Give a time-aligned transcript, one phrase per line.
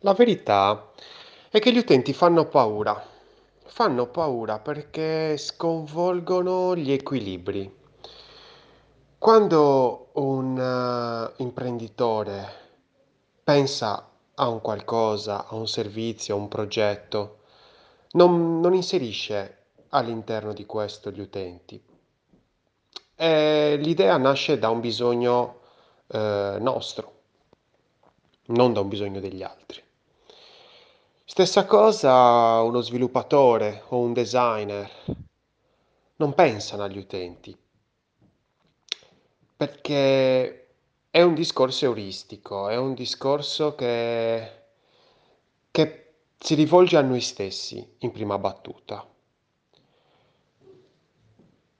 [0.00, 0.92] La verità
[1.48, 3.02] è che gli utenti fanno paura.
[3.64, 7.74] Fanno paura perché sconvolgono gli equilibri.
[9.16, 12.48] Quando un eh, imprenditore
[13.42, 17.38] pensa a un qualcosa, a un servizio, a un progetto,
[18.12, 21.82] non, non inserisce all'interno di questo gli utenti.
[23.14, 25.60] E l'idea nasce da un bisogno
[26.08, 27.12] eh, nostro,
[28.48, 29.84] non da un bisogno degli altri.
[31.28, 34.88] Stessa cosa uno sviluppatore o un designer
[36.18, 37.54] non pensano agli utenti
[39.56, 40.68] perché
[41.10, 44.50] è un discorso euristico, è un discorso che,
[45.72, 49.04] che si rivolge a noi stessi in prima battuta.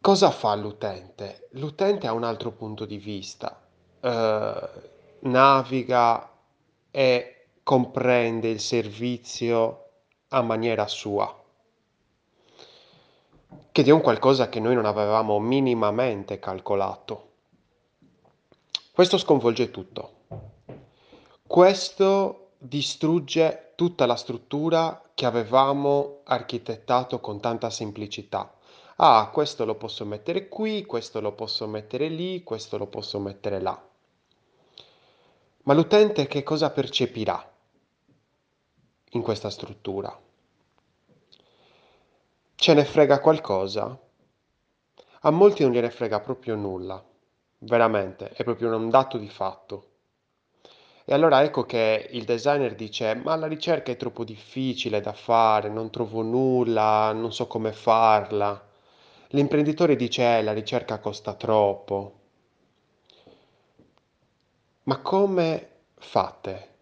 [0.00, 1.46] Cosa fa l'utente?
[1.52, 3.64] L'utente ha un altro punto di vista,
[4.00, 4.68] eh,
[5.20, 6.32] naviga
[6.90, 7.35] e
[7.66, 9.88] comprende il servizio
[10.28, 11.42] a maniera sua,
[13.72, 17.30] che è un qualcosa che noi non avevamo minimamente calcolato.
[18.92, 20.12] Questo sconvolge tutto.
[21.44, 28.54] Questo distrugge tutta la struttura che avevamo architettato con tanta semplicità.
[28.94, 33.60] Ah, questo lo posso mettere qui, questo lo posso mettere lì, questo lo posso mettere
[33.60, 33.84] là.
[35.64, 37.54] Ma l'utente che cosa percepirà
[39.16, 40.16] in questa struttura?
[42.54, 43.98] Ce ne frega qualcosa?
[45.20, 47.04] A molti non gliene frega proprio nulla
[47.58, 49.90] veramente, è proprio un dato di fatto.
[51.04, 55.68] E allora ecco che il designer dice, ma la ricerca è troppo difficile da fare,
[55.68, 58.60] non trovo nulla, non so come farla.
[59.28, 62.20] L'imprenditore dice, eh, la ricerca costa troppo.
[64.84, 66.74] Ma come fate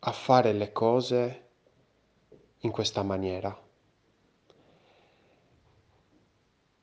[0.00, 1.49] a fare le cose
[2.60, 3.56] in questa maniera?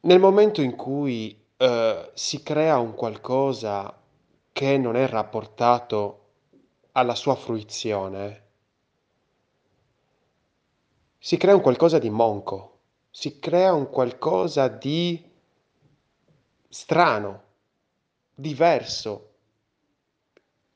[0.02, 3.99] Nel momento in cui eh, si crea un qualcosa
[4.52, 6.26] che non è rapportato
[6.93, 8.45] alla sua fruizione,
[11.20, 15.30] si crea un qualcosa di monco, si crea un qualcosa di
[16.70, 17.44] strano,
[18.33, 19.33] diverso,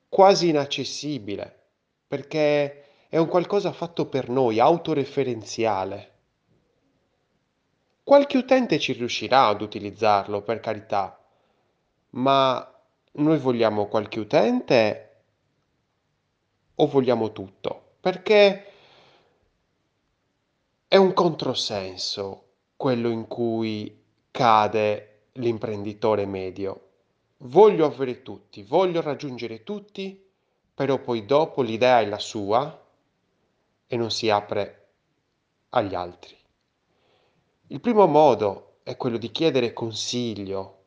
[0.10, 1.68] quasi inaccessibile,
[2.08, 6.12] perché è un qualcosa fatto per noi, autoreferenziale.
[8.04, 11.22] Qualche utente ci riuscirà ad utilizzarlo, per carità,
[12.12, 12.74] ma
[13.12, 15.24] noi vogliamo qualche utente
[16.74, 17.96] o vogliamo tutto?
[18.00, 18.72] Perché
[20.88, 22.44] è un controsenso
[22.78, 26.92] quello in cui cade l'imprenditore medio.
[27.40, 30.30] Voglio avere tutti, voglio raggiungere tutti,
[30.74, 32.81] però poi dopo l'idea è la sua
[33.92, 34.94] e non si apre
[35.72, 36.34] agli altri.
[37.68, 40.86] Il primo modo è quello di chiedere consiglio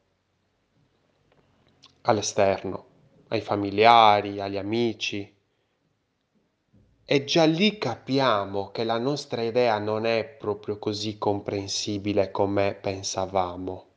[2.00, 2.86] all'esterno,
[3.28, 5.36] ai familiari, agli amici.
[7.04, 13.93] E già lì capiamo che la nostra idea non è proprio così comprensibile come pensavamo.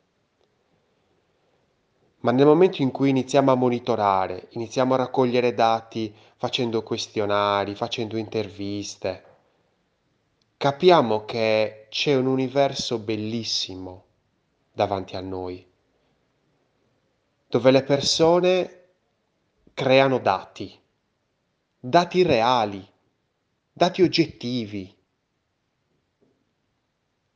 [2.20, 8.16] Ma nel momento in cui iniziamo a monitorare, iniziamo a raccogliere dati facendo questionari, facendo
[8.16, 9.24] interviste,
[10.56, 14.04] capiamo che c'è un universo bellissimo
[14.72, 15.64] davanti a noi,
[17.46, 18.84] dove le persone
[19.72, 20.76] creano dati,
[21.78, 22.84] dati reali,
[23.72, 24.92] dati oggettivi,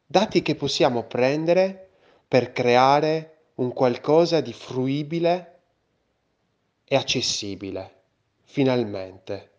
[0.04, 1.90] dati che possiamo prendere
[2.26, 5.60] per creare un qualcosa di fruibile
[6.84, 8.02] e accessibile,
[8.44, 9.50] finalmente.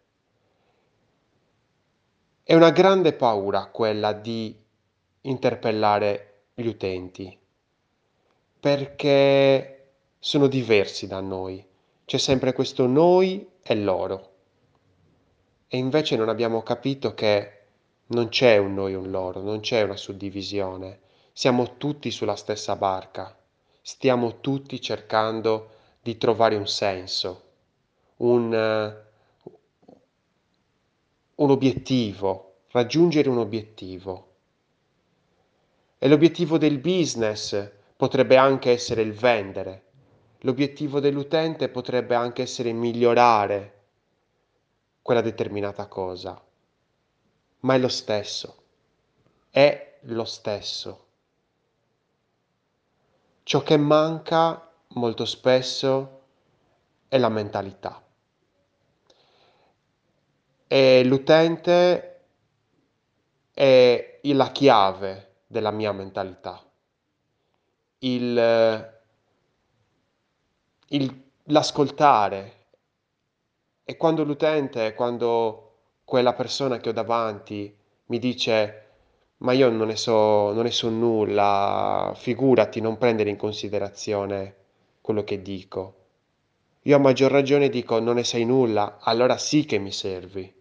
[2.43, 4.55] È una grande paura quella di
[5.21, 7.37] interpellare gli utenti,
[8.59, 11.65] perché sono diversi da noi.
[12.05, 14.31] C'è sempre questo noi e loro.
[15.67, 17.61] E invece non abbiamo capito che
[18.07, 20.99] non c'è un noi e un loro, non c'è una suddivisione.
[21.31, 23.35] Siamo tutti sulla stessa barca.
[23.85, 25.71] Stiamo tutti cercando
[26.01, 27.43] di trovare un senso,
[28.17, 28.53] un,
[31.35, 34.27] un obiettivo, raggiungere un obiettivo.
[35.97, 39.83] E l'obiettivo del business potrebbe anche essere il vendere.
[40.39, 43.81] L'obiettivo dell'utente potrebbe anche essere migliorare
[45.01, 46.41] quella determinata cosa.
[47.59, 48.63] Ma è lo stesso.
[49.49, 51.07] È lo stesso.
[53.43, 56.21] Ciò che manca molto spesso
[57.07, 58.03] è la mentalità.
[60.73, 62.21] e l'utente
[63.53, 66.59] è la chiave della mia mentalità.
[67.99, 68.91] Il,
[70.87, 72.65] il, l'ascoltare
[73.83, 78.82] e quando l'utente, quando quella persona che ho davanti mi dice
[79.43, 84.55] ma io non ne so, non ne so nulla, figurati, non prendere in considerazione
[85.01, 85.95] quello che dico.
[86.83, 90.51] Io a maggior ragione dico non ne sai nulla, allora sì che mi servi,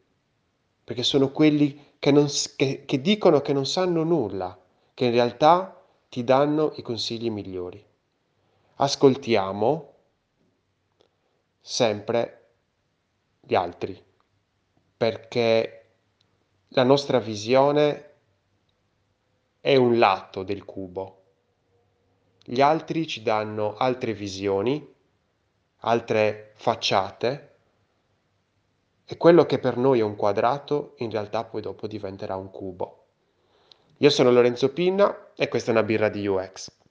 [0.84, 2.26] perché sono quelli che, non,
[2.56, 4.58] che, che dicono che non sanno nulla,
[4.94, 7.84] che in realtà ti danno i consigli migliori.
[8.76, 9.94] Ascoltiamo
[11.60, 12.48] sempre
[13.40, 14.00] gli altri,
[14.96, 15.84] perché
[16.68, 18.11] la nostra visione
[19.62, 21.22] è un lato del cubo.
[22.42, 24.84] Gli altri ci danno altre visioni,
[25.84, 27.54] altre facciate
[29.04, 33.06] e quello che per noi è un quadrato in realtà poi dopo diventerà un cubo.
[33.98, 36.81] Io sono Lorenzo Pinna e questa è una birra di UX.